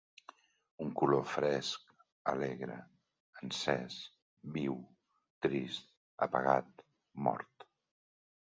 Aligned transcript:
Un 0.83 0.87
color 1.01 1.27
fresc, 1.33 1.91
alegre, 2.33 2.77
encès, 3.43 3.99
viu, 4.57 4.79
trist, 5.47 5.87
apagat, 6.29 6.85
mort. 7.29 7.71